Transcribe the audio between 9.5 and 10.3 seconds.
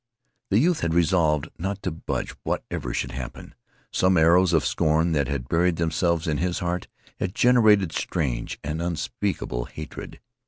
hatred.